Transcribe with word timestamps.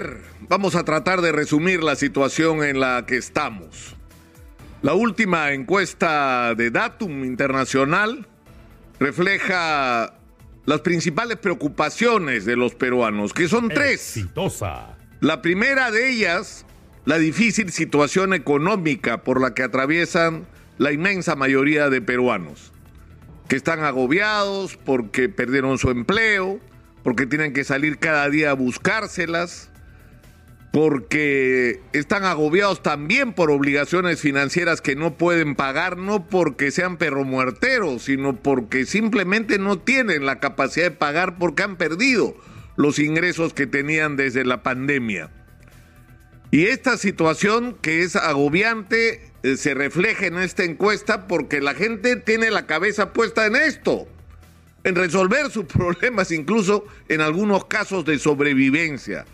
ver, 0.00 0.20
vamos 0.48 0.74
a 0.74 0.84
tratar 0.84 1.20
de 1.20 1.32
resumir 1.32 1.82
la 1.82 1.96
situación 1.96 2.62
en 2.62 2.80
la 2.80 3.04
que 3.06 3.16
estamos. 3.16 3.96
La 4.82 4.94
última 4.94 5.52
encuesta 5.52 6.54
de 6.54 6.70
Datum 6.70 7.24
Internacional 7.24 8.26
refleja 9.00 10.14
las 10.66 10.80
principales 10.82 11.38
preocupaciones 11.38 12.44
de 12.44 12.56
los 12.56 12.74
peruanos, 12.74 13.32
que 13.32 13.48
son 13.48 13.68
tres. 13.68 14.16
Exitosa. 14.16 14.96
La 15.20 15.42
primera 15.42 15.90
de 15.90 16.10
ellas, 16.10 16.64
la 17.04 17.18
difícil 17.18 17.72
situación 17.72 18.34
económica 18.34 19.24
por 19.24 19.40
la 19.40 19.54
que 19.54 19.64
atraviesan 19.64 20.46
la 20.76 20.92
inmensa 20.92 21.34
mayoría 21.34 21.90
de 21.90 22.00
peruanos, 22.00 22.72
que 23.48 23.56
están 23.56 23.82
agobiados 23.82 24.76
porque 24.76 25.28
perdieron 25.28 25.78
su 25.78 25.90
empleo, 25.90 26.60
porque 27.02 27.26
tienen 27.26 27.52
que 27.52 27.64
salir 27.64 27.98
cada 27.98 28.28
día 28.28 28.50
a 28.50 28.54
buscárselas, 28.54 29.72
porque 30.72 31.80
están 31.92 32.24
agobiados 32.24 32.82
también 32.82 33.32
por 33.32 33.50
obligaciones 33.50 34.20
financieras 34.20 34.80
que 34.80 34.96
no 34.96 35.16
pueden 35.16 35.54
pagar, 35.54 35.96
no 35.96 36.26
porque 36.26 36.70
sean 36.70 36.98
perromuerteros, 36.98 38.02
sino 38.02 38.36
porque 38.36 38.84
simplemente 38.84 39.58
no 39.58 39.78
tienen 39.78 40.26
la 40.26 40.40
capacidad 40.40 40.86
de 40.86 40.96
pagar 40.96 41.38
porque 41.38 41.62
han 41.62 41.76
perdido 41.76 42.36
los 42.76 42.98
ingresos 42.98 43.54
que 43.54 43.66
tenían 43.66 44.16
desde 44.16 44.44
la 44.44 44.62
pandemia. 44.62 45.30
Y 46.50 46.66
esta 46.66 46.96
situación 46.96 47.76
que 47.80 48.02
es 48.02 48.16
agobiante 48.16 49.32
eh, 49.42 49.56
se 49.56 49.74
refleja 49.74 50.26
en 50.26 50.38
esta 50.38 50.64
encuesta 50.64 51.26
porque 51.26 51.60
la 51.60 51.74
gente 51.74 52.16
tiene 52.16 52.50
la 52.50 52.66
cabeza 52.66 53.12
puesta 53.12 53.46
en 53.46 53.56
esto, 53.56 54.06
en 54.84 54.94
resolver 54.94 55.50
sus 55.50 55.64
problemas, 55.66 56.30
incluso 56.30 56.86
en 57.08 57.20
algunos 57.20 57.64
casos 57.64 58.04
de 58.04 58.18
sobrevivencia. 58.18 59.26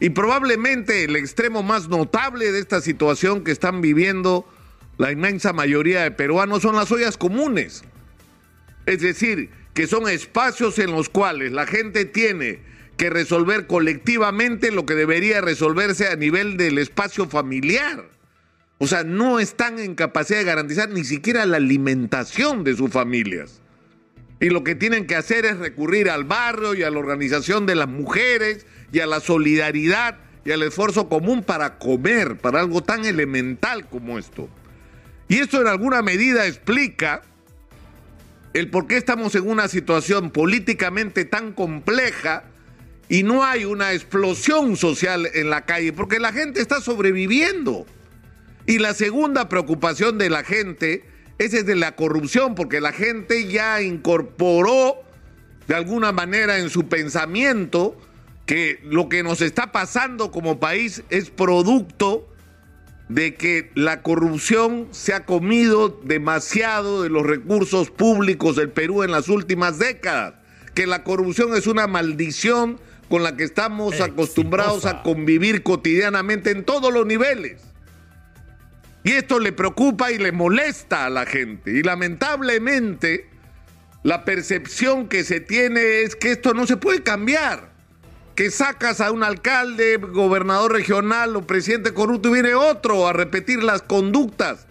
Y 0.00 0.10
probablemente 0.10 1.04
el 1.04 1.14
extremo 1.14 1.62
más 1.62 1.88
notable 1.88 2.50
de 2.52 2.58
esta 2.58 2.80
situación 2.80 3.44
que 3.44 3.52
están 3.52 3.82
viviendo 3.82 4.46
la 4.96 5.12
inmensa 5.12 5.52
mayoría 5.52 6.02
de 6.02 6.10
peruanos 6.10 6.62
son 6.62 6.76
las 6.76 6.90
ollas 6.90 7.18
comunes. 7.18 7.84
Es 8.86 9.00
decir, 9.00 9.50
que 9.74 9.86
son 9.86 10.08
espacios 10.08 10.78
en 10.78 10.90
los 10.90 11.08
cuales 11.10 11.52
la 11.52 11.66
gente 11.66 12.06
tiene 12.06 12.60
que 12.96 13.10
resolver 13.10 13.66
colectivamente 13.66 14.70
lo 14.70 14.84
que 14.84 14.94
debería 14.94 15.40
resolverse 15.40 16.08
a 16.08 16.16
nivel 16.16 16.56
del 16.56 16.78
espacio 16.78 17.28
familiar. 17.28 18.04
O 18.78 18.86
sea, 18.86 19.04
no 19.04 19.40
están 19.40 19.78
en 19.78 19.94
capacidad 19.94 20.38
de 20.38 20.44
garantizar 20.44 20.88
ni 20.90 21.04
siquiera 21.04 21.44
la 21.46 21.58
alimentación 21.58 22.64
de 22.64 22.74
sus 22.74 22.90
familias. 22.90 23.60
Y 24.40 24.48
lo 24.48 24.64
que 24.64 24.74
tienen 24.74 25.06
que 25.06 25.16
hacer 25.16 25.44
es 25.44 25.58
recurrir 25.58 26.08
al 26.08 26.24
barrio 26.24 26.74
y 26.74 26.82
a 26.82 26.90
la 26.90 26.98
organización 26.98 27.66
de 27.66 27.74
las 27.74 27.88
mujeres 27.88 28.66
y 28.92 29.00
a 29.00 29.06
la 29.06 29.20
solidaridad 29.20 30.18
y 30.44 30.52
al 30.52 30.62
esfuerzo 30.62 31.08
común 31.08 31.42
para 31.42 31.78
comer, 31.78 32.36
para 32.38 32.60
algo 32.60 32.82
tan 32.82 33.04
elemental 33.04 33.88
como 33.88 34.18
esto. 34.18 34.48
Y 35.28 35.38
esto 35.38 35.60
en 35.60 35.68
alguna 35.68 36.02
medida 36.02 36.46
explica 36.46 37.22
el 38.52 38.68
por 38.68 38.86
qué 38.86 38.96
estamos 38.96 39.34
en 39.34 39.48
una 39.48 39.68
situación 39.68 40.30
políticamente 40.30 41.24
tan 41.24 41.52
compleja 41.52 42.44
y 43.08 43.22
no 43.22 43.44
hay 43.44 43.64
una 43.64 43.92
explosión 43.92 44.76
social 44.76 45.28
en 45.34 45.50
la 45.50 45.66
calle, 45.66 45.92
porque 45.92 46.20
la 46.20 46.32
gente 46.32 46.60
está 46.60 46.80
sobreviviendo. 46.80 47.86
Y 48.66 48.78
la 48.78 48.94
segunda 48.94 49.48
preocupación 49.48 50.18
de 50.18 50.30
la 50.30 50.44
gente 50.44 51.04
es 51.38 51.66
de 51.66 51.74
la 51.74 51.96
corrupción, 51.96 52.54
porque 52.54 52.80
la 52.80 52.92
gente 52.92 53.48
ya 53.48 53.82
incorporó 53.82 55.02
de 55.66 55.74
alguna 55.74 56.12
manera 56.12 56.58
en 56.58 56.70
su 56.70 56.88
pensamiento 56.88 57.96
que 58.50 58.80
lo 58.82 59.08
que 59.08 59.22
nos 59.22 59.42
está 59.42 59.70
pasando 59.70 60.32
como 60.32 60.58
país 60.58 61.04
es 61.08 61.30
producto 61.30 62.28
de 63.08 63.36
que 63.36 63.70
la 63.76 64.02
corrupción 64.02 64.88
se 64.90 65.14
ha 65.14 65.24
comido 65.24 66.00
demasiado 66.02 67.04
de 67.04 67.10
los 67.10 67.24
recursos 67.24 67.92
públicos 67.92 68.56
del 68.56 68.70
Perú 68.70 69.04
en 69.04 69.12
las 69.12 69.28
últimas 69.28 69.78
décadas, 69.78 70.34
que 70.74 70.88
la 70.88 71.04
corrupción 71.04 71.54
es 71.54 71.68
una 71.68 71.86
maldición 71.86 72.80
con 73.08 73.22
la 73.22 73.36
que 73.36 73.44
estamos 73.44 73.92
Exitosa. 73.92 74.10
acostumbrados 74.10 74.84
a 74.84 75.04
convivir 75.04 75.62
cotidianamente 75.62 76.50
en 76.50 76.64
todos 76.64 76.92
los 76.92 77.06
niveles. 77.06 77.62
Y 79.04 79.12
esto 79.12 79.38
le 79.38 79.52
preocupa 79.52 80.10
y 80.10 80.18
le 80.18 80.32
molesta 80.32 81.06
a 81.06 81.10
la 81.10 81.24
gente. 81.24 81.70
Y 81.70 81.84
lamentablemente 81.84 83.30
la 84.02 84.24
percepción 84.24 85.06
que 85.06 85.22
se 85.22 85.38
tiene 85.38 86.00
es 86.00 86.16
que 86.16 86.32
esto 86.32 86.52
no 86.52 86.66
se 86.66 86.76
puede 86.76 87.04
cambiar. 87.04 87.69
Que 88.34 88.50
sacas 88.50 89.00
a 89.00 89.10
un 89.10 89.22
alcalde, 89.22 89.96
gobernador 89.96 90.72
regional 90.72 91.36
o 91.36 91.46
presidente 91.46 91.92
corrupto 91.92 92.30
y 92.30 92.34
viene 92.34 92.54
otro 92.54 93.06
a 93.06 93.12
repetir 93.12 93.62
las 93.62 93.82
conductas 93.82 94.66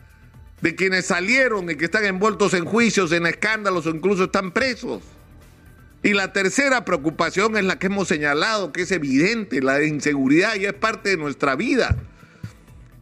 de 0.62 0.76
quienes 0.76 1.06
salieron 1.06 1.70
y 1.70 1.76
que 1.76 1.86
están 1.86 2.06
envueltos 2.06 2.54
en 2.54 2.66
juicios, 2.66 3.12
en 3.12 3.26
escándalos 3.26 3.86
o 3.86 3.92
incluso 3.92 4.26
están 4.26 4.52
presos. 4.52 5.04
Y 6.02 6.14
la 6.14 6.32
tercera 6.32 6.86
preocupación 6.86 7.58
es 7.58 7.66
la 7.66 7.78
que 7.78 7.88
hemos 7.88 8.08
señalado, 8.08 8.72
que 8.72 8.84
es 8.84 8.92
evidente, 8.92 9.62
la 9.62 9.78
de 9.80 9.88
inseguridad 9.88 10.56
ya 10.56 10.70
es 10.70 10.76
parte 10.76 11.10
de 11.10 11.18
nuestra 11.18 11.56
vida. 11.56 11.98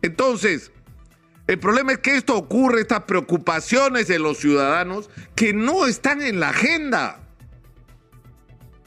Entonces, 0.02 0.72
el 1.48 1.60
problema 1.60 1.94
es 1.94 2.00
que 2.00 2.16
esto 2.16 2.36
ocurre, 2.36 2.82
estas 2.82 3.04
preocupaciones 3.04 4.08
de 4.08 4.20
los 4.20 4.40
ciudadanos 4.40 5.10
que 5.36 5.54
no 5.54 5.86
están 5.86 6.22
en 6.22 6.40
la 6.40 6.50
agenda. 6.50 7.20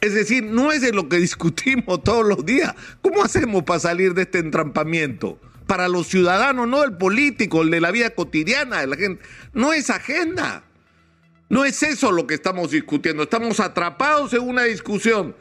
Es 0.00 0.14
decir, 0.14 0.44
no 0.44 0.72
es 0.72 0.80
de 0.80 0.92
lo 0.92 1.08
que 1.08 1.18
discutimos 1.18 2.02
todos 2.04 2.26
los 2.26 2.44
días. 2.44 2.74
¿Cómo 3.02 3.22
hacemos 3.22 3.64
para 3.64 3.80
salir 3.80 4.14
de 4.14 4.22
este 4.22 4.38
entrampamiento? 4.38 5.38
Para 5.66 5.88
los 5.88 6.08
ciudadanos, 6.08 6.66
no 6.66 6.82
el 6.82 6.96
político, 6.96 7.62
el 7.62 7.70
de 7.70 7.80
la 7.80 7.90
vida 7.90 8.10
cotidiana 8.10 8.80
de 8.80 8.86
la 8.88 8.96
gente. 8.96 9.22
No 9.52 9.72
es 9.72 9.90
agenda. 9.90 10.64
No 11.48 11.64
es 11.64 11.82
eso 11.82 12.12
lo 12.12 12.26
que 12.26 12.34
estamos 12.34 12.70
discutiendo. 12.70 13.24
Estamos 13.24 13.60
atrapados 13.60 14.32
en 14.34 14.42
una 14.42 14.64
discusión 14.64 15.34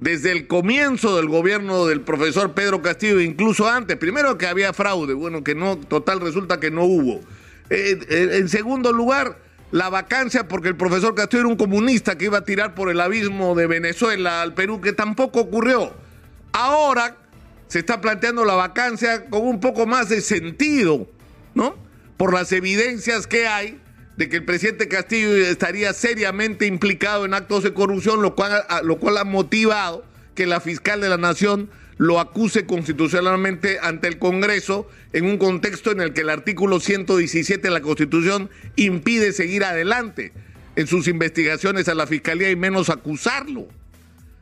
desde 0.00 0.32
el 0.32 0.46
comienzo 0.46 1.16
del 1.16 1.28
gobierno 1.28 1.86
del 1.86 2.00
profesor 2.02 2.52
Pedro 2.52 2.82
Castillo, 2.82 3.20
incluso 3.20 3.68
antes. 3.68 3.96
Primero 3.96 4.36
que 4.38 4.46
había 4.46 4.72
fraude, 4.72 5.14
bueno, 5.14 5.42
que 5.42 5.54
no, 5.54 5.78
total 5.78 6.20
resulta 6.20 6.60
que 6.60 6.70
no 6.70 6.84
hubo. 6.84 7.20
Eh, 7.70 7.98
eh, 8.08 8.28
en 8.34 8.48
segundo 8.48 8.92
lugar, 8.92 9.38
la 9.70 9.88
vacancia 9.88 10.48
porque 10.48 10.68
el 10.68 10.76
profesor 10.76 11.14
Castillo 11.14 11.40
era 11.40 11.48
un 11.48 11.56
comunista 11.56 12.16
que 12.16 12.26
iba 12.26 12.38
a 12.38 12.44
tirar 12.44 12.74
por 12.74 12.90
el 12.90 13.00
abismo 13.00 13.54
de 13.54 13.66
Venezuela 13.66 14.42
al 14.42 14.54
Perú, 14.54 14.80
que 14.80 14.92
tampoco 14.92 15.40
ocurrió. 15.40 15.92
Ahora 16.52 17.16
se 17.66 17.80
está 17.80 18.00
planteando 18.00 18.44
la 18.44 18.54
vacancia 18.54 19.26
con 19.26 19.42
un 19.42 19.60
poco 19.60 19.86
más 19.86 20.08
de 20.08 20.20
sentido, 20.20 21.08
¿no? 21.54 21.74
Por 22.16 22.32
las 22.32 22.52
evidencias 22.52 23.26
que 23.26 23.46
hay 23.46 23.80
de 24.16 24.28
que 24.28 24.36
el 24.36 24.44
presidente 24.44 24.88
Castillo 24.88 25.34
estaría 25.36 25.92
seriamente 25.92 26.66
implicado 26.66 27.24
en 27.24 27.34
actos 27.34 27.62
de 27.62 27.74
corrupción, 27.74 28.22
lo 28.22 28.34
cual, 28.34 28.64
lo 28.84 28.98
cual 28.98 29.18
ha 29.18 29.24
motivado 29.24 30.04
que 30.34 30.46
la 30.46 30.60
fiscal 30.60 31.00
de 31.00 31.08
la 31.08 31.18
Nación 31.18 31.68
lo 31.98 32.20
acuse 32.20 32.66
constitucionalmente 32.66 33.78
ante 33.80 34.08
el 34.08 34.18
Congreso 34.18 34.88
en 35.12 35.26
un 35.26 35.38
contexto 35.38 35.90
en 35.92 36.00
el 36.00 36.12
que 36.12 36.20
el 36.22 36.30
artículo 36.30 36.80
117 36.80 37.60
de 37.60 37.70
la 37.70 37.80
Constitución 37.80 38.50
impide 38.76 39.32
seguir 39.32 39.64
adelante 39.64 40.32
en 40.76 40.86
sus 40.86 41.08
investigaciones 41.08 41.88
a 41.88 41.94
la 41.94 42.06
Fiscalía 42.06 42.50
y 42.50 42.56
menos 42.56 42.90
acusarlo. 42.90 43.66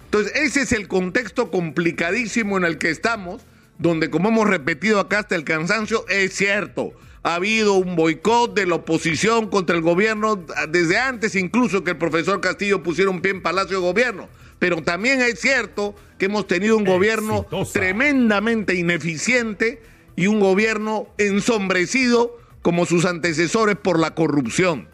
Entonces, 0.06 0.32
ese 0.34 0.62
es 0.62 0.72
el 0.72 0.88
contexto 0.88 1.50
complicadísimo 1.50 2.56
en 2.56 2.64
el 2.64 2.78
que 2.78 2.90
estamos, 2.90 3.42
donde, 3.78 4.10
como 4.10 4.28
hemos 4.28 4.48
repetido 4.48 5.00
acá 5.00 5.20
hasta 5.20 5.36
el 5.36 5.44
cansancio, 5.44 6.04
es 6.08 6.34
cierto, 6.34 6.92
ha 7.22 7.36
habido 7.36 7.74
un 7.74 7.96
boicot 7.96 8.54
de 8.54 8.66
la 8.66 8.76
oposición 8.76 9.48
contra 9.48 9.74
el 9.74 9.82
gobierno 9.82 10.44
desde 10.68 10.98
antes 10.98 11.34
incluso 11.34 11.82
que 11.82 11.92
el 11.92 11.96
profesor 11.96 12.40
Castillo 12.40 12.82
pusiera 12.82 13.10
un 13.10 13.22
pie 13.22 13.32
en 13.32 13.42
Palacio 13.42 13.78
de 13.78 13.82
Gobierno. 13.82 14.28
Pero 14.58 14.82
también 14.82 15.20
es 15.20 15.40
cierto 15.40 15.94
que 16.18 16.26
hemos 16.26 16.46
tenido 16.46 16.76
un 16.76 16.84
gobierno 16.84 17.38
Exitosa. 17.38 17.72
tremendamente 17.72 18.74
ineficiente 18.74 19.82
y 20.16 20.26
un 20.26 20.40
gobierno 20.40 21.08
ensombrecido 21.18 22.38
como 22.62 22.86
sus 22.86 23.04
antecesores 23.04 23.76
por 23.76 23.98
la 23.98 24.14
corrupción. 24.14 24.88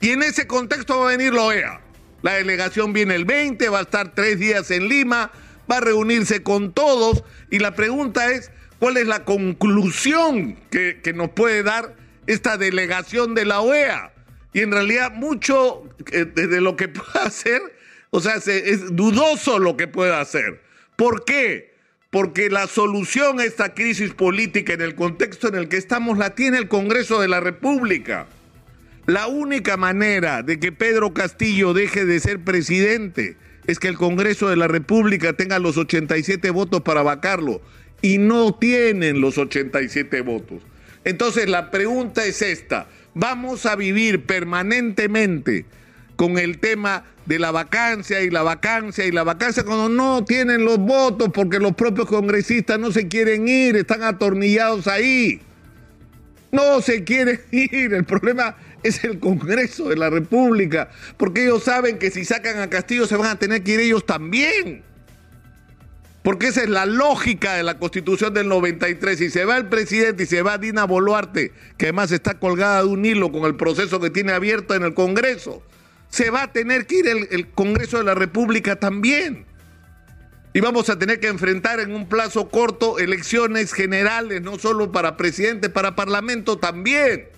Y 0.00 0.10
en 0.10 0.22
ese 0.22 0.46
contexto 0.46 1.00
va 1.00 1.08
a 1.08 1.16
venir 1.16 1.32
la 1.32 1.42
OEA. 1.42 1.80
La 2.22 2.34
delegación 2.34 2.92
viene 2.92 3.14
el 3.14 3.24
20, 3.24 3.68
va 3.68 3.78
a 3.78 3.82
estar 3.82 4.14
tres 4.14 4.38
días 4.38 4.70
en 4.70 4.88
Lima, 4.88 5.30
va 5.70 5.78
a 5.78 5.80
reunirse 5.80 6.42
con 6.42 6.72
todos 6.72 7.24
y 7.50 7.58
la 7.58 7.74
pregunta 7.74 8.30
es, 8.32 8.50
¿cuál 8.78 8.96
es 8.96 9.06
la 9.06 9.24
conclusión 9.24 10.56
que, 10.70 11.00
que 11.02 11.12
nos 11.12 11.30
puede 11.30 11.62
dar 11.62 11.96
esta 12.26 12.56
delegación 12.56 13.34
de 13.34 13.44
la 13.46 13.60
OEA? 13.60 14.12
Y 14.52 14.60
en 14.60 14.72
realidad 14.72 15.12
mucho 15.12 15.84
eh, 16.12 16.24
de 16.24 16.46
de 16.48 16.60
lo 16.60 16.76
que 16.76 16.88
pueda 16.88 17.26
hacer, 17.26 17.62
o 18.10 18.20
sea, 18.20 18.40
se- 18.40 18.70
es 18.70 18.94
dudoso 18.96 19.58
lo 19.58 19.76
que 19.76 19.88
pueda 19.88 20.20
hacer. 20.20 20.60
¿Por 20.96 21.24
qué? 21.24 21.74
Porque 22.10 22.50
la 22.50 22.66
solución 22.66 23.38
a 23.40 23.44
esta 23.44 23.72
crisis 23.74 24.12
política 24.12 24.72
en 24.72 24.80
el 24.80 24.94
contexto 24.94 25.48
en 25.48 25.54
el 25.54 25.68
que 25.68 25.76
estamos 25.76 26.18
la 26.18 26.34
tiene 26.34 26.58
el 26.58 26.68
Congreso 26.68 27.20
de 27.20 27.28
la 27.28 27.40
República. 27.40 28.26
La 29.06 29.26
única 29.28 29.76
manera 29.76 30.42
de 30.42 30.58
que 30.60 30.72
Pedro 30.72 31.14
Castillo 31.14 31.72
deje 31.72 32.04
de 32.04 32.20
ser 32.20 32.40
presidente 32.40 33.36
es 33.66 33.78
que 33.78 33.88
el 33.88 33.96
Congreso 33.96 34.48
de 34.48 34.56
la 34.56 34.68
República 34.68 35.32
tenga 35.32 35.58
los 35.58 35.76
87 35.76 36.50
votos 36.50 36.80
para 36.82 37.02
vacarlo 37.02 37.62
y 38.02 38.18
no 38.18 38.54
tienen 38.54 39.20
los 39.20 39.38
87 39.38 40.20
votos. 40.22 40.62
Entonces 41.04 41.48
la 41.48 41.70
pregunta 41.70 42.24
es 42.26 42.42
esta, 42.42 42.88
¿vamos 43.14 43.66
a 43.66 43.76
vivir 43.76 44.26
permanentemente 44.26 45.64
con 46.20 46.36
el 46.36 46.58
tema 46.58 47.04
de 47.24 47.38
la 47.38 47.50
vacancia 47.50 48.20
y 48.20 48.28
la 48.28 48.42
vacancia 48.42 49.06
y 49.06 49.10
la 49.10 49.24
vacancia 49.24 49.64
cuando 49.64 49.88
no 49.88 50.22
tienen 50.22 50.66
los 50.66 50.76
votos 50.76 51.30
porque 51.32 51.58
los 51.58 51.72
propios 51.72 52.08
congresistas 52.08 52.78
no 52.78 52.92
se 52.92 53.08
quieren 53.08 53.48
ir, 53.48 53.74
están 53.74 54.02
atornillados 54.02 54.86
ahí? 54.86 55.40
No 56.52 56.82
se 56.82 57.04
quieren 57.04 57.40
ir, 57.50 57.94
el 57.94 58.04
problema 58.04 58.54
es 58.82 59.02
el 59.02 59.18
Congreso 59.18 59.88
de 59.88 59.96
la 59.96 60.10
República, 60.10 60.90
porque 61.16 61.44
ellos 61.44 61.64
saben 61.64 61.98
que 61.98 62.10
si 62.10 62.26
sacan 62.26 62.58
a 62.58 62.68
Castillo 62.68 63.06
se 63.06 63.16
van 63.16 63.30
a 63.30 63.38
tener 63.38 63.62
que 63.62 63.72
ir 63.72 63.80
ellos 63.80 64.04
también. 64.04 64.82
Porque 66.22 66.48
esa 66.48 66.62
es 66.62 66.68
la 66.68 66.84
lógica 66.84 67.54
de 67.54 67.62
la 67.62 67.78
Constitución 67.78 68.34
del 68.34 68.46
93. 68.48 69.16
Si 69.16 69.30
se 69.30 69.46
va 69.46 69.56
el 69.56 69.70
presidente 69.70 70.24
y 70.24 70.26
se 70.26 70.42
va 70.42 70.58
Dina 70.58 70.84
Boluarte, 70.84 71.54
que 71.78 71.86
además 71.86 72.12
está 72.12 72.38
colgada 72.38 72.82
de 72.82 72.88
un 72.88 73.06
hilo 73.06 73.32
con 73.32 73.44
el 73.44 73.56
proceso 73.56 74.00
que 74.00 74.10
tiene 74.10 74.32
abierto 74.32 74.74
en 74.74 74.82
el 74.82 74.92
Congreso, 74.92 75.62
se 76.10 76.30
va 76.30 76.42
a 76.42 76.52
tener 76.52 76.86
que 76.86 76.96
ir 76.96 77.08
el, 77.08 77.48
Congreso 77.52 77.98
de 77.98 78.04
la 78.04 78.14
República 78.14 78.76
también. 78.76 79.46
Y 80.52 80.60
vamos 80.60 80.90
a 80.90 80.98
tener 80.98 81.20
que 81.20 81.28
enfrentar 81.28 81.78
en 81.78 81.94
un 81.94 82.08
plazo 82.08 82.48
corto 82.48 82.98
elecciones 82.98 83.72
generales, 83.72 84.42
no 84.42 84.58
solo 84.58 84.90
para 84.90 85.16
presidente, 85.16 85.70
para 85.70 85.94
parlamento 85.94 86.58
también. 86.58 87.28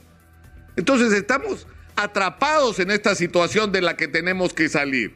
Entonces 0.76 1.12
estamos 1.12 1.66
atrapados 1.94 2.78
en 2.78 2.90
esta 2.90 3.14
situación 3.14 3.70
de 3.70 3.82
la 3.82 3.96
que 3.96 4.08
tenemos 4.08 4.54
que 4.54 4.70
salir. 4.70 5.14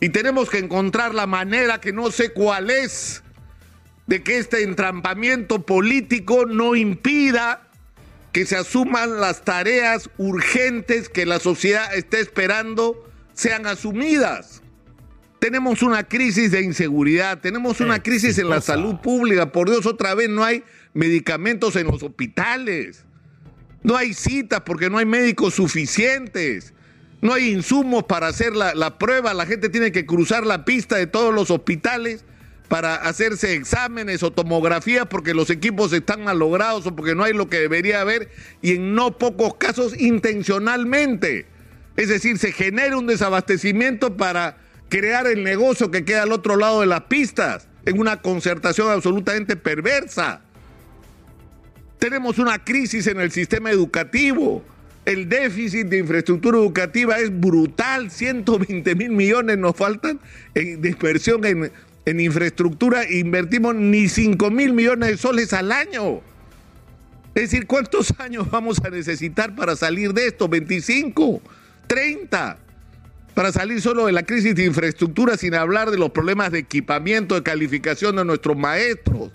Y 0.00 0.10
tenemos 0.10 0.48
que 0.48 0.58
encontrar 0.58 1.12
la 1.12 1.26
manera, 1.26 1.80
que 1.80 1.92
no 1.92 2.12
sé 2.12 2.32
cuál 2.32 2.70
es, 2.70 3.24
de 4.06 4.22
que 4.22 4.38
este 4.38 4.62
entrampamiento 4.62 5.66
político 5.66 6.46
no 6.46 6.76
impida 6.76 7.69
que 8.32 8.46
se 8.46 8.56
asuman 8.56 9.20
las 9.20 9.42
tareas 9.42 10.10
urgentes 10.18 11.08
que 11.08 11.26
la 11.26 11.40
sociedad 11.40 11.94
está 11.94 12.18
esperando 12.18 13.08
sean 13.32 13.66
asumidas. 13.66 14.62
Tenemos 15.38 15.82
una 15.82 16.04
crisis 16.04 16.50
de 16.50 16.60
inseguridad, 16.62 17.40
tenemos 17.40 17.80
una 17.80 18.02
crisis 18.02 18.38
en 18.38 18.50
la 18.50 18.60
salud 18.60 18.96
pública, 18.96 19.52
por 19.52 19.70
Dios, 19.70 19.86
otra 19.86 20.14
vez 20.14 20.28
no 20.28 20.44
hay 20.44 20.62
medicamentos 20.92 21.76
en 21.76 21.86
los 21.86 22.02
hospitales, 22.02 23.04
no 23.82 23.96
hay 23.96 24.12
citas 24.12 24.60
porque 24.66 24.90
no 24.90 24.98
hay 24.98 25.06
médicos 25.06 25.54
suficientes. 25.54 26.74
No 27.22 27.34
hay 27.34 27.50
insumos 27.50 28.04
para 28.04 28.28
hacer 28.28 28.54
la, 28.56 28.98
prueba, 28.98 29.34
la 29.34 29.44
gente 29.44 29.68
tiene 29.68 29.92
que 29.92 30.06
cruzar 30.06 30.46
la 30.46 30.64
pista 30.64 30.96
de 30.96 31.06
todos 31.06 31.34
los 31.34 31.50
hospitales 31.50 32.24
para 32.70 32.94
hacerse 32.94 33.54
exámenes 33.54 34.22
o 34.22 34.30
tomografías 34.30 35.04
porque 35.06 35.34
los 35.34 35.50
equipos 35.50 35.92
están 35.92 36.22
malogrados 36.22 36.86
o 36.86 36.94
porque 36.94 37.16
no 37.16 37.24
hay 37.24 37.32
lo 37.32 37.48
que 37.48 37.58
debería 37.58 38.00
haber 38.00 38.30
y 38.62 38.76
en 38.76 38.94
no 38.94 39.18
pocos 39.18 39.56
casos 39.56 40.00
intencionalmente. 40.00 41.46
Es 41.96 42.08
decir, 42.08 42.38
se 42.38 42.52
genera 42.52 42.96
un 42.96 43.08
desabastecimiento 43.08 44.16
para 44.16 44.58
crear 44.88 45.26
el 45.26 45.42
negocio 45.42 45.90
que 45.90 46.04
queda 46.04 46.22
al 46.22 46.30
otro 46.30 46.54
lado 46.54 46.80
de 46.80 46.86
las 46.86 47.02
pistas 47.02 47.66
en 47.86 47.98
una 47.98 48.22
concertación 48.22 48.88
absolutamente 48.88 49.56
perversa. 49.56 50.42
Tenemos 51.98 52.38
una 52.38 52.64
crisis 52.64 53.08
en 53.08 53.20
el 53.20 53.32
sistema 53.32 53.72
educativo 53.72 54.62
el 55.06 55.28
déficit 55.28 55.86
de 55.88 55.98
infraestructura 55.98 56.58
educativa 56.58 57.18
es 57.18 57.40
brutal, 57.40 58.10
120 58.10 58.94
mil 58.94 59.10
millones 59.10 59.58
nos 59.58 59.74
faltan 59.74 60.20
en 60.54 60.82
dispersión 60.82 61.44
en, 61.46 61.72
en 62.04 62.20
infraestructura, 62.20 63.10
invertimos 63.10 63.74
ni 63.74 64.08
5 64.08 64.50
mil 64.50 64.72
millones 64.72 65.10
de 65.10 65.16
soles 65.16 65.52
al 65.52 65.72
año. 65.72 66.20
Es 67.34 67.50
decir, 67.50 67.66
¿cuántos 67.66 68.14
años 68.18 68.50
vamos 68.50 68.80
a 68.84 68.90
necesitar 68.90 69.54
para 69.54 69.76
salir 69.76 70.12
de 70.12 70.26
esto? 70.26 70.48
¿25? 70.48 71.40
¿30? 71.88 72.56
Para 73.34 73.52
salir 73.52 73.80
solo 73.80 74.06
de 74.06 74.12
la 74.12 74.24
crisis 74.24 74.54
de 74.54 74.64
infraestructura 74.64 75.36
sin 75.36 75.54
hablar 75.54 75.90
de 75.90 75.98
los 75.98 76.10
problemas 76.10 76.50
de 76.52 76.58
equipamiento, 76.58 77.34
de 77.34 77.42
calificación 77.42 78.16
de 78.16 78.24
nuestros 78.24 78.56
maestros, 78.56 79.30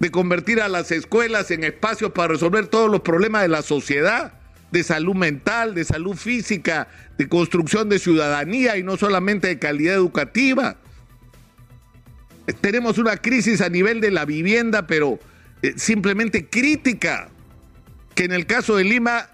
de 0.00 0.10
convertir 0.10 0.60
a 0.60 0.68
las 0.68 0.90
escuelas 0.90 1.50
en 1.50 1.64
espacios 1.64 2.12
para 2.12 2.28
resolver 2.28 2.68
todos 2.68 2.90
los 2.90 3.00
problemas 3.00 3.42
de 3.42 3.48
la 3.48 3.62
sociedad 3.62 4.32
de 4.70 4.82
salud 4.82 5.14
mental, 5.14 5.74
de 5.74 5.84
salud 5.84 6.16
física, 6.16 6.88
de 7.18 7.28
construcción 7.28 7.88
de 7.88 7.98
ciudadanía 7.98 8.76
y 8.76 8.82
no 8.82 8.96
solamente 8.96 9.48
de 9.48 9.58
calidad 9.58 9.94
educativa. 9.94 10.76
Tenemos 12.60 12.98
una 12.98 13.16
crisis 13.16 13.60
a 13.60 13.68
nivel 13.68 14.00
de 14.00 14.10
la 14.10 14.24
vivienda, 14.24 14.86
pero 14.86 15.18
eh, 15.62 15.74
simplemente 15.76 16.48
crítica, 16.48 17.28
que 18.14 18.24
en 18.24 18.32
el 18.32 18.46
caso 18.46 18.76
de 18.76 18.84
Lima 18.84 19.30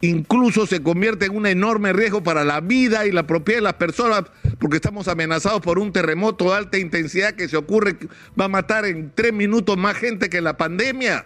incluso 0.00 0.66
se 0.66 0.82
convierte 0.82 1.26
en 1.26 1.36
un 1.36 1.46
enorme 1.46 1.92
riesgo 1.92 2.22
para 2.22 2.44
la 2.44 2.60
vida 2.60 3.06
y 3.06 3.12
la 3.12 3.26
propiedad 3.26 3.58
de 3.58 3.64
las 3.64 3.74
personas, 3.74 4.24
porque 4.58 4.76
estamos 4.76 5.08
amenazados 5.08 5.60
por 5.62 5.78
un 5.78 5.92
terremoto 5.92 6.46
de 6.46 6.56
alta 6.56 6.78
intensidad 6.78 7.34
que 7.34 7.48
se 7.48 7.56
ocurre, 7.56 7.96
va 8.38 8.44
a 8.46 8.48
matar 8.48 8.84
en 8.84 9.10
tres 9.14 9.32
minutos 9.32 9.76
más 9.76 9.96
gente 9.96 10.28
que 10.28 10.40
la 10.40 10.56
pandemia. 10.56 11.24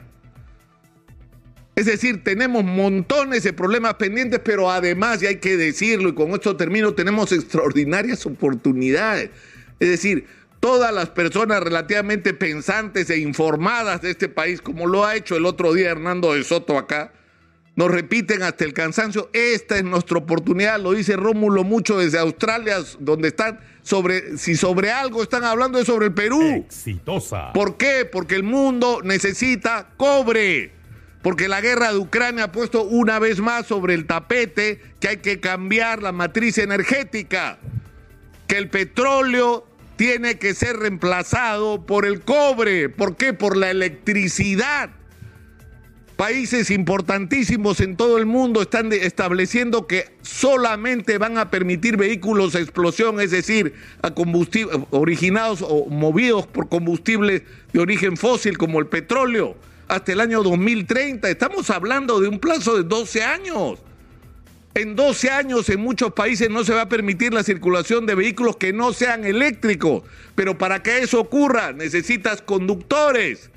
Es 1.75 1.87
decir, 1.87 2.23
tenemos 2.23 2.63
montones 2.65 3.43
de 3.43 3.53
problemas 3.53 3.95
pendientes, 3.95 4.41
pero 4.45 4.71
además, 4.71 5.23
y 5.23 5.27
hay 5.27 5.37
que 5.37 5.57
decirlo, 5.57 6.11
y 6.11 6.15
con 6.15 6.31
esto 6.33 6.57
termino, 6.57 6.93
tenemos 6.93 7.33
extraordinarias 7.33 8.27
oportunidades. 8.27 9.31
Es 9.79 9.89
decir, 9.89 10.27
todas 10.61 10.95
las 10.95 11.09
personas 11.09 11.63
relativamente 11.63 12.35
pensantes 12.35 13.11
e 13.11 13.19
informadas 13.19 14.03
de 14.03 14.11
este 14.11 14.29
país, 14.29 14.61
como 14.61 14.87
lo 14.87 15.05
ha 15.05 15.17
hecho 15.17 15.37
el 15.37 15.47
otro 15.47 15.73
día 15.73 15.91
Hernando 15.91 16.35
de 16.35 16.45
Soto 16.45 16.79
acá, 16.79 17.13
nos 17.77 17.91
repiten 17.91 18.43
hasta 18.43 18.65
el 18.65 18.75
cansancio, 18.75 19.31
esta 19.33 19.77
es 19.77 19.85
nuestra 19.85 20.19
oportunidad, 20.19 20.79
lo 20.79 20.93
dice 20.93 21.17
Rómulo 21.17 21.65
mucho 21.65 21.99
desde 21.99 22.19
Australia, 22.19 22.77
donde 22.99 23.29
están 23.29 23.61
sobre, 23.83 24.37
si 24.37 24.55
sobre 24.55 24.91
algo 24.91 25.23
están 25.23 25.45
hablando 25.45 25.79
es 25.79 25.87
sobre 25.87 26.07
el 26.07 26.13
Perú. 26.13 26.43
Exitosa. 26.67 27.53
¿Por 27.55 27.79
qué? 27.79 28.05
Porque 28.05 28.35
el 28.35 28.43
mundo 28.43 29.01
necesita 29.03 29.89
cobre 29.97 30.73
porque 31.23 31.49
la 31.49 31.61
guerra 31.61 31.93
de 31.93 31.99
Ucrania 31.99 32.45
ha 32.45 32.53
puesto 32.53 32.83
una 32.83 33.19
vez 33.19 33.41
más 33.41 33.67
sobre 33.67 33.95
el 33.95 34.07
tapete 34.07 34.81
que 35.01 35.09
hay 35.09 35.17
que 35.19 35.39
cambiar 35.39 36.03
la 36.03 36.13
matriz 36.13 36.57
energética, 36.59 37.59
que 38.47 38.57
el 38.57 38.71
petróleo 38.71 39.67
tiene 40.01 40.39
que 40.39 40.55
ser 40.55 40.79
reemplazado 40.79 41.85
por 41.85 42.07
el 42.07 42.23
cobre. 42.23 42.89
¿Por 42.89 43.19
qué? 43.19 43.35
Por 43.35 43.55
la 43.55 43.71
electricidad. 43.71 44.89
Países 46.17 46.71
importantísimos 46.71 47.81
en 47.81 47.99
todo 47.99 48.17
el 48.17 48.25
mundo 48.25 48.63
están 48.63 48.91
estableciendo 48.95 49.87
que 49.87 50.07
solamente 50.23 51.19
van 51.19 51.37
a 51.37 51.51
permitir 51.51 51.99
vehículos 51.99 52.55
a 52.55 52.61
explosión, 52.61 53.21
es 53.21 53.31
decir, 53.31 53.75
a 54.01 54.13
combustible, 54.13 54.87
originados 54.89 55.61
o 55.61 55.85
movidos 55.91 56.47
por 56.47 56.71
combustibles 56.71 57.43
de 57.71 57.81
origen 57.81 58.17
fósil 58.17 58.57
como 58.57 58.81
el 58.81 58.87
petróleo 58.87 59.55
hasta 59.87 60.13
el 60.13 60.21
año 60.21 60.43
2030. 60.43 61.29
Estamos 61.29 61.69
hablando 61.69 62.21
de 62.21 62.29
un 62.29 62.39
plazo 62.39 62.75
de 62.79 62.85
12 62.85 63.23
años. 63.23 63.81
En 64.75 64.95
12 64.95 65.31
años 65.31 65.69
en 65.69 65.81
muchos 65.81 66.13
países 66.13 66.49
no 66.49 66.63
se 66.63 66.73
va 66.73 66.83
a 66.83 66.89
permitir 66.89 67.35
la 67.35 67.43
circulación 67.43 68.07
de 68.07 68.15
vehículos 68.15 68.57
que 68.57 68.73
no 68.73 68.93
sean 68.93 69.25
eléctricos. 69.25 70.05
Pero 70.37 70.59
para 70.59 70.83
que 70.83 71.01
eso 71.01 71.21
ocurra 71.21 71.73
necesitas 71.73 72.41
conductores, 72.41 73.51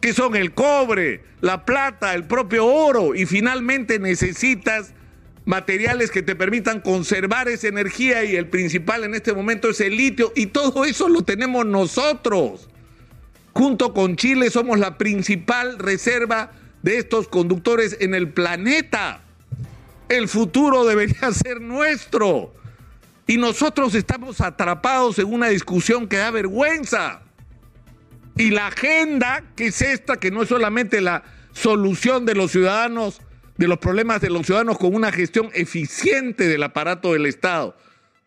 que 0.00 0.12
son 0.12 0.36
el 0.36 0.52
cobre, 0.52 1.22
la 1.40 1.64
plata, 1.64 2.14
el 2.14 2.24
propio 2.24 2.66
oro. 2.66 3.14
Y 3.14 3.24
finalmente 3.24 3.98
necesitas 3.98 4.92
materiales 5.46 6.10
que 6.10 6.22
te 6.22 6.36
permitan 6.36 6.80
conservar 6.80 7.48
esa 7.48 7.68
energía 7.68 8.24
y 8.24 8.36
el 8.36 8.48
principal 8.48 9.04
en 9.04 9.14
este 9.14 9.32
momento 9.32 9.70
es 9.70 9.80
el 9.80 9.96
litio. 9.96 10.34
Y 10.36 10.46
todo 10.46 10.84
eso 10.84 11.08
lo 11.08 11.22
tenemos 11.22 11.64
nosotros. 11.64 12.68
Junto 13.54 13.94
con 13.94 14.16
Chile 14.16 14.50
somos 14.50 14.78
la 14.78 14.98
principal 14.98 15.78
reserva 15.78 16.52
de 16.82 16.98
estos 16.98 17.26
conductores 17.26 17.96
en 18.00 18.14
el 18.14 18.28
planeta. 18.28 19.22
El 20.08 20.28
futuro 20.28 20.84
debería 20.84 21.30
ser 21.32 21.60
nuestro. 21.60 22.52
Y 23.26 23.38
nosotros 23.38 23.94
estamos 23.94 24.40
atrapados 24.40 25.18
en 25.18 25.32
una 25.32 25.48
discusión 25.48 26.06
que 26.06 26.18
da 26.18 26.30
vergüenza. 26.30 27.22
Y 28.36 28.50
la 28.50 28.68
agenda, 28.68 29.42
que 29.56 29.66
es 29.68 29.82
esta, 29.82 30.16
que 30.18 30.30
no 30.30 30.42
es 30.42 30.48
solamente 30.48 31.00
la 31.00 31.24
solución 31.52 32.26
de 32.26 32.34
los 32.34 32.52
ciudadanos, 32.52 33.20
de 33.56 33.66
los 33.66 33.78
problemas 33.78 34.20
de 34.20 34.30
los 34.30 34.44
ciudadanos 34.44 34.78
con 34.78 34.94
una 34.94 35.10
gestión 35.10 35.50
eficiente 35.54 36.46
del 36.46 36.62
aparato 36.62 37.14
del 37.14 37.26
Estado, 37.26 37.76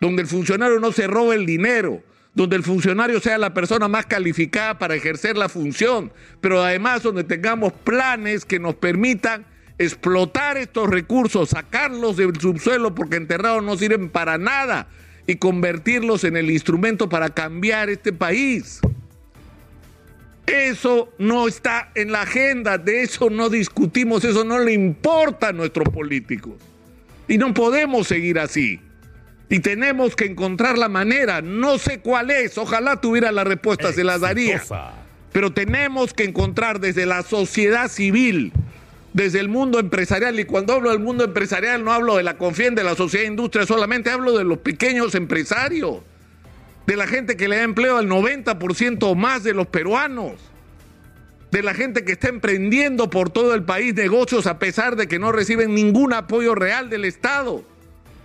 donde 0.01 0.24
el 0.24 0.27
funcionario 0.27 0.79
no 0.79 0.91
se 0.91 1.07
roba 1.07 1.36
el 1.36 1.45
dinero, 1.45 2.01
donde 2.33 2.55
el 2.55 2.63
funcionario 2.63 3.19
sea 3.19 3.38
la 3.38 3.53
persona 3.53 3.88
más 3.88 4.07
calificada 4.07 4.79
para 4.79 4.95
ejercer 4.95 5.38
la 5.38 5.48
función, 5.48 6.12
pero 6.41 6.63
además 6.63 7.03
donde 7.03 7.24
tengamos 7.24 7.71
planes 7.71 8.45
que 8.45 8.59
nos 8.59 8.75
permitan 8.75 9.45
explotar 9.79 10.57
estos 10.57 10.89
recursos, 10.89 11.50
sacarlos 11.50 12.17
del 12.17 12.39
subsuelo 12.39 12.93
porque 12.93 13.15
enterrados 13.15 13.63
no 13.63 13.77
sirven 13.77 14.09
para 14.09 14.38
nada 14.38 14.88
y 15.25 15.38
convertirlos 15.38 16.24
en 16.25 16.38
el 16.38 16.51
instrumento 16.51 17.09
para 17.09 17.29
cambiar 17.29 17.89
este 17.89 18.13
país. 18.13 18.81
Eso 20.45 21.13
no 21.17 21.48
está 21.48 21.91
en 21.95 22.12
la 22.12 22.24
agenda, 22.24 22.77
de 22.77 23.03
eso 23.03 23.29
no 23.29 23.50
discutimos, 23.50 24.24
eso 24.25 24.43
no 24.43 24.59
le 24.59 24.74
importa 24.74 25.50
a 25.50 25.53
nuestros 25.53 25.88
políticos. 25.89 26.55
Y 27.27 27.38
no 27.38 27.53
podemos 27.53 28.07
seguir 28.07 28.39
así. 28.39 28.81
Y 29.50 29.59
tenemos 29.59 30.15
que 30.15 30.25
encontrar 30.25 30.77
la 30.77 30.89
manera, 30.89 31.41
no 31.41 31.77
sé 31.77 32.00
cuál 32.00 32.31
es, 32.31 32.57
ojalá 32.57 33.00
tuviera 33.00 33.31
la 33.31 33.43
respuesta, 33.43 33.93
se 33.93 34.03
la 34.03 34.17
daría. 34.17 34.62
Pero 35.31 35.53
tenemos 35.53 36.13
que 36.13 36.24
encontrar 36.24 36.79
desde 36.79 37.05
la 37.05 37.21
sociedad 37.21 37.88
civil, 37.88 38.51
desde 39.13 39.39
el 39.39 39.49
mundo 39.49 39.79
empresarial, 39.79 40.39
y 40.39 40.45
cuando 40.45 40.73
hablo 40.73 40.91
del 40.91 40.99
mundo 40.99 41.23
empresarial 41.23 41.83
no 41.83 41.91
hablo 41.91 42.17
de 42.17 42.23
la 42.23 42.37
confianza 42.37 42.81
de 42.81 42.83
la 42.83 42.95
sociedad 42.95 43.25
e 43.25 43.29
industria, 43.29 43.65
solamente 43.65 44.09
hablo 44.11 44.37
de 44.37 44.43
los 44.43 44.59
pequeños 44.59 45.15
empresarios 45.15 45.99
de 46.85 46.95
la 46.95 47.05
gente 47.05 47.37
que 47.37 47.47
le 47.47 47.57
da 47.57 47.63
empleo 47.63 47.97
al 47.97 48.07
90% 48.07 48.97
o 49.03 49.15
más 49.15 49.43
de 49.43 49.53
los 49.53 49.67
peruanos, 49.67 50.33
de 51.51 51.61
la 51.61 51.73
gente 51.73 52.03
que 52.03 52.13
está 52.13 52.29
emprendiendo 52.29 53.09
por 53.09 53.29
todo 53.29 53.53
el 53.53 53.63
país 53.63 53.93
negocios 53.93 54.47
a 54.47 54.57
pesar 54.57 54.95
de 54.95 55.07
que 55.07 55.19
no 55.19 55.31
reciben 55.31 55.75
ningún 55.75 56.13
apoyo 56.13 56.55
real 56.55 56.89
del 56.89 57.05
Estado, 57.05 57.63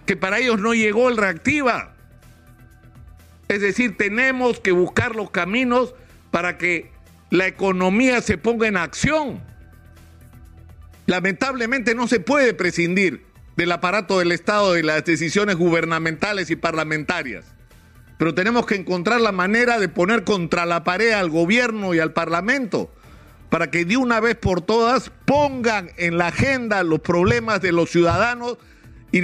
que 0.07 0.17
para 0.17 0.39
ellos 0.39 0.61
no 0.61 0.75
llegó 0.75 1.09
el 1.09 1.17
reactiva. 1.17 1.95
Es 3.49 3.61
decir, 3.61 3.97
tenemos 3.97 4.61
que 4.61 4.73
buscar 4.73 5.15
los 5.15 5.31
caminos 5.31 5.95
para 6.31 6.57
que 6.57 6.91
la 7.31 7.47
economía 7.47 8.21
se 8.23 8.39
ponga 8.39 8.67
en 8.67 8.77
acción. 8.77 9.43
Lamentablemente 11.07 11.95
no 11.95 12.09
se 12.09 12.21
puede 12.21 12.55
prescindir 12.55 13.25
del 13.57 13.73
aparato 13.73 14.19
del 14.19 14.33
Estado, 14.33 14.73
de 14.73 14.83
las 14.83 15.05
decisiones 15.05 15.57
gubernamentales 15.57 16.51
y 16.51 16.57
parlamentarias 16.57 17.55
pero 18.19 18.35
tenemos 18.35 18.67
que 18.67 18.77
encontrar 18.77 19.21
la 19.21 19.33
manera 19.33 19.79
de 19.79 19.89
poner 19.89 20.25
contra 20.25 20.67
la 20.67 20.85
pared 20.85 21.13
al 21.13 21.31
gobierno 21.31 21.95
y 21.95 21.99
al 21.99 22.13
parlamento 22.13 22.93
para 23.51 23.71
que 23.71 23.85
de 23.85 23.97
una 23.97 24.21
vez 24.21 24.37
por 24.37 24.61
todas 24.63 25.11
pongan 25.25 25.91
en 25.97 26.19
la 26.19 26.29
agenda 26.29 26.83
los 26.83 27.01
problemas 27.01 27.61
de 27.61 27.73
los 27.73 27.91
ciudadanos 27.91 28.59
y 29.13 29.19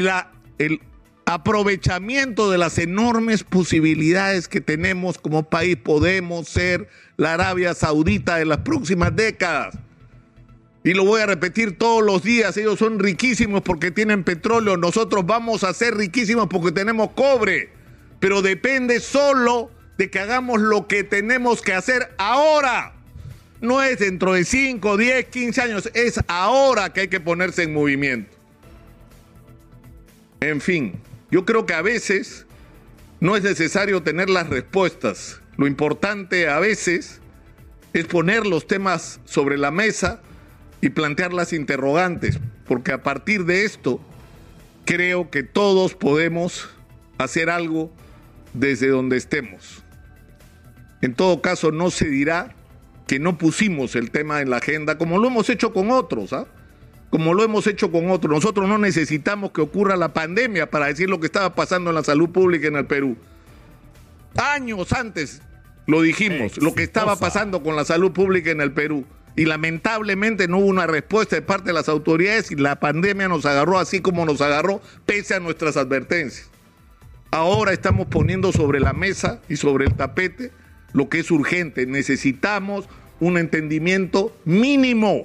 el 0.58 0.80
aprovechamiento 1.24 2.50
de 2.50 2.58
las 2.58 2.78
enormes 2.78 3.42
posibilidades 3.42 4.46
que 4.46 4.60
tenemos 4.60 5.18
como 5.18 5.48
país. 5.48 5.76
Podemos 5.76 6.48
ser 6.48 6.88
la 7.16 7.34
Arabia 7.34 7.74
Saudita 7.74 8.36
de 8.36 8.44
las 8.44 8.58
próximas 8.58 9.14
décadas. 9.16 9.76
Y 10.82 10.94
lo 10.94 11.04
voy 11.04 11.20
a 11.20 11.26
repetir 11.26 11.76
todos 11.76 12.02
los 12.02 12.22
días, 12.22 12.56
ellos 12.56 12.78
son 12.78 12.98
riquísimos 12.98 13.62
porque 13.62 13.90
tienen 13.90 14.24
petróleo, 14.24 14.76
nosotros 14.76 15.26
vamos 15.26 15.62
a 15.62 15.74
ser 15.74 15.94
riquísimos 15.96 16.46
porque 16.48 16.72
tenemos 16.72 17.10
cobre 17.10 17.80
pero 18.20 18.42
depende 18.42 19.00
solo 19.00 19.70
de 19.98 20.10
que 20.10 20.20
hagamos 20.20 20.60
lo 20.60 20.86
que 20.86 21.02
tenemos 21.02 21.62
que 21.62 21.72
hacer 21.72 22.14
ahora. 22.18 22.92
No 23.60 23.82
es 23.82 23.98
dentro 23.98 24.34
de 24.34 24.44
5, 24.44 24.96
10, 24.96 25.26
15 25.26 25.62
años, 25.62 25.90
es 25.94 26.20
ahora 26.28 26.92
que 26.92 27.00
hay 27.02 27.08
que 27.08 27.20
ponerse 27.20 27.64
en 27.64 27.74
movimiento. 27.74 28.36
En 30.40 30.60
fin, 30.60 31.00
yo 31.30 31.44
creo 31.44 31.66
que 31.66 31.74
a 31.74 31.82
veces 31.82 32.46
no 33.20 33.36
es 33.36 33.42
necesario 33.42 34.02
tener 34.02 34.30
las 34.30 34.48
respuestas. 34.48 35.40
Lo 35.56 35.66
importante 35.66 36.48
a 36.48 36.58
veces 36.58 37.20
es 37.92 38.06
poner 38.06 38.46
los 38.46 38.66
temas 38.66 39.20
sobre 39.24 39.58
la 39.58 39.70
mesa 39.70 40.22
y 40.80 40.90
plantear 40.90 41.32
las 41.32 41.52
interrogantes, 41.52 42.38
porque 42.66 42.92
a 42.92 43.02
partir 43.02 43.44
de 43.44 43.64
esto 43.64 44.00
creo 44.84 45.30
que 45.30 45.42
todos 45.42 45.94
podemos 45.94 46.68
hacer 47.18 47.50
algo 47.50 47.90
desde 48.54 48.88
donde 48.88 49.16
estemos. 49.16 49.82
En 51.02 51.14
todo 51.14 51.40
caso, 51.40 51.70
no 51.72 51.90
se 51.90 52.06
dirá 52.06 52.54
que 53.06 53.18
no 53.18 53.38
pusimos 53.38 53.96
el 53.96 54.10
tema 54.10 54.40
en 54.40 54.50
la 54.50 54.58
agenda 54.58 54.96
como 54.96 55.18
lo 55.18 55.26
hemos 55.26 55.48
hecho 55.50 55.72
con 55.72 55.90
otros, 55.90 56.32
¿ah? 56.32 56.46
como 57.10 57.34
lo 57.34 57.42
hemos 57.42 57.66
hecho 57.66 57.90
con 57.90 58.10
otros. 58.10 58.32
Nosotros 58.32 58.68
no 58.68 58.78
necesitamos 58.78 59.50
que 59.50 59.60
ocurra 59.60 59.96
la 59.96 60.12
pandemia 60.12 60.70
para 60.70 60.86
decir 60.86 61.10
lo 61.10 61.18
que 61.18 61.26
estaba 61.26 61.54
pasando 61.54 61.90
en 61.90 61.96
la 61.96 62.04
salud 62.04 62.30
pública 62.30 62.68
en 62.68 62.76
el 62.76 62.86
Perú. 62.86 63.16
Años 64.36 64.92
antes 64.92 65.42
lo 65.86 66.02
dijimos, 66.02 66.58
lo 66.58 66.72
que 66.72 66.84
estaba 66.84 67.16
pasando 67.16 67.62
con 67.62 67.74
la 67.74 67.84
salud 67.84 68.12
pública 68.12 68.50
en 68.50 68.60
el 68.60 68.72
Perú. 68.72 69.04
Y 69.40 69.46
lamentablemente 69.46 70.48
no 70.48 70.58
hubo 70.58 70.66
una 70.66 70.86
respuesta 70.86 71.34
de 71.34 71.40
parte 71.40 71.68
de 71.68 71.72
las 71.72 71.88
autoridades 71.88 72.50
y 72.50 72.56
la 72.56 72.78
pandemia 72.78 73.26
nos 73.26 73.46
agarró 73.46 73.78
así 73.78 74.00
como 74.00 74.26
nos 74.26 74.42
agarró, 74.42 74.82
pese 75.06 75.34
a 75.34 75.40
nuestras 75.40 75.78
advertencias. 75.78 76.50
Ahora 77.30 77.72
estamos 77.72 78.08
poniendo 78.08 78.52
sobre 78.52 78.80
la 78.80 78.92
mesa 78.92 79.40
y 79.48 79.56
sobre 79.56 79.86
el 79.86 79.94
tapete 79.94 80.50
lo 80.92 81.08
que 81.08 81.20
es 81.20 81.30
urgente. 81.30 81.86
Necesitamos 81.86 82.86
un 83.18 83.38
entendimiento 83.38 84.36
mínimo, 84.44 85.22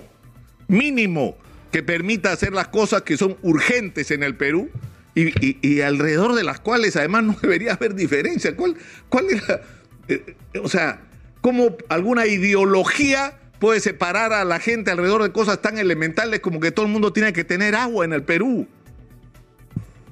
mínimo, 0.70 1.36
que 1.74 1.84
permita 1.84 2.32
hacer 2.32 2.54
las 2.54 2.70
cosas 2.70 3.02
que 3.02 3.18
son 3.18 3.36
urgentes 3.42 4.12
en 4.12 4.24
el 4.24 4.38
Perú 4.38 4.70
y, 5.14 5.82
alrededor 5.82 6.36
de 6.36 6.46
las 6.46 6.62
cuales 6.62 6.96
además 6.96 7.26
no 7.26 7.36
debería 7.42 7.74
haber 7.74 7.94
diferencia. 7.96 8.56
¿Cuál, 8.56 8.78
cuál 9.10 9.26
era? 9.30 9.62
Eh, 10.08 10.38
o 10.64 10.70
sea, 10.70 11.02
¿cómo 11.42 11.76
alguna 11.90 12.28
ideología 12.28 13.42
puede 13.60 13.80
separar 13.80 14.34
a 14.34 14.44
la 14.46 14.60
gente 14.60 14.92
alrededor 14.92 15.24
de 15.24 15.32
cosas 15.32 15.62
tan 15.62 15.78
elementales 15.78 16.40
como 16.40 16.60
que 16.60 16.72
todo 16.72 16.86
el 16.86 16.92
mundo 16.92 17.14
tiene 17.14 17.34
que 17.34 17.44
tener 17.44 17.76
agua 17.76 18.06
en 18.06 18.14
el 18.14 18.24
Perú? 18.24 18.68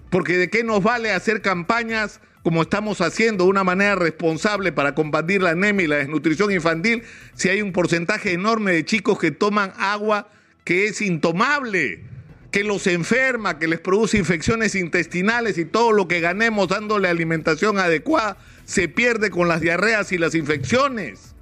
Porque 0.09 0.37
de 0.37 0.49
qué 0.49 0.63
nos 0.63 0.83
vale 0.83 1.11
hacer 1.11 1.41
campañas 1.41 2.19
como 2.43 2.61
estamos 2.61 2.99
haciendo 3.01 3.45
de 3.45 3.49
una 3.49 3.63
manera 3.63 3.95
responsable 3.95 4.71
para 4.71 4.93
combatir 4.95 5.41
la 5.41 5.51
anemia 5.51 5.85
y 5.85 5.87
la 5.87 5.95
desnutrición 5.97 6.51
infantil 6.51 7.03
si 7.33 7.49
hay 7.49 7.61
un 7.61 7.71
porcentaje 7.71 8.33
enorme 8.33 8.73
de 8.73 8.85
chicos 8.85 9.17
que 9.17 9.31
toman 9.31 9.73
agua 9.77 10.29
que 10.65 10.85
es 10.85 11.01
intomable, 11.01 12.03
que 12.51 12.63
los 12.63 12.85
enferma, 12.87 13.59
que 13.59 13.67
les 13.67 13.79
produce 13.79 14.17
infecciones 14.17 14.75
intestinales 14.75 15.57
y 15.57 15.65
todo 15.65 15.91
lo 15.91 16.07
que 16.07 16.19
ganemos 16.19 16.67
dándole 16.67 17.07
alimentación 17.07 17.79
adecuada 17.79 18.37
se 18.65 18.87
pierde 18.87 19.29
con 19.29 19.47
las 19.47 19.61
diarreas 19.61 20.11
y 20.11 20.17
las 20.17 20.35
infecciones. 20.35 21.32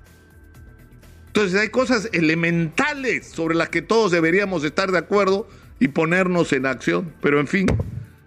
Entonces 1.31 1.57
hay 1.57 1.69
cosas 1.69 2.09
elementales 2.11 3.27
sobre 3.27 3.55
las 3.55 3.69
que 3.69 3.81
todos 3.81 4.11
deberíamos 4.11 4.65
estar 4.65 4.91
de 4.91 4.97
acuerdo 4.97 5.47
y 5.79 5.87
ponernos 5.87 6.51
en 6.51 6.65
acción. 6.65 7.13
Pero 7.21 7.39
en 7.39 7.47
fin, 7.47 7.67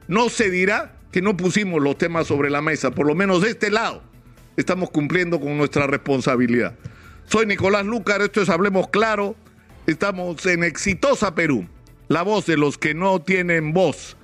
no 0.08 0.30
se 0.30 0.48
dirá 0.48 0.96
que 1.12 1.20
no 1.20 1.36
pusimos 1.36 1.82
los 1.82 1.98
temas 1.98 2.26
sobre 2.26 2.48
la 2.48 2.62
mesa, 2.62 2.92
por 2.92 3.06
lo 3.06 3.14
menos 3.14 3.42
de 3.42 3.50
este 3.50 3.70
lado 3.70 4.02
estamos 4.56 4.88
cumpliendo 4.90 5.38
con 5.38 5.58
nuestra 5.58 5.86
responsabilidad. 5.86 6.76
Soy 7.26 7.44
Nicolás 7.44 7.84
Lucar, 7.84 8.22
esto 8.22 8.40
es 8.40 8.48
Hablemos 8.48 8.88
Claro, 8.88 9.36
estamos 9.86 10.46
en 10.46 10.64
Exitosa 10.64 11.34
Perú, 11.34 11.68
la 12.08 12.22
voz 12.22 12.46
de 12.46 12.56
los 12.56 12.78
que 12.78 12.94
no 12.94 13.20
tienen 13.20 13.74
voz. 13.74 14.16